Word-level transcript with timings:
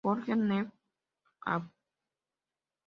Jorge 0.03 0.35
Newbery, 0.35 0.71
Av. 1.45 1.69